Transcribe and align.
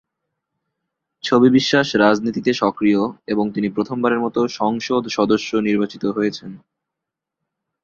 ছবি 1.23 1.47
বিশ্বাস 1.49 1.87
রাজনীতিতে 1.95 2.51
সক্রিয় 2.53 3.01
এবং 3.27 3.45
তিনি 3.51 3.67
প্রথম 3.69 3.97
বারের 4.01 4.19
মতো 4.19 4.39
সংসদ 4.51 5.03
সদস্য 5.07 5.49
নির্বাচিত 5.67 6.03
হয়েছেন। 6.07 6.51